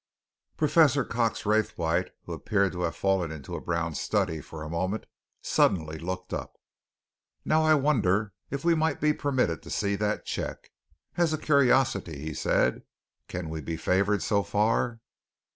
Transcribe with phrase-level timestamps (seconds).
[0.57, 5.05] Professor Cox Raythwaite, who appeared to have fallen into a brown study for a moment,
[5.43, 6.57] suddenly looked up.
[7.45, 10.71] "Now I wonder if we might be permitted to see that cheque
[11.17, 12.81] as a curiosity?" he said.
[13.27, 15.01] "Can we be favoured so far?"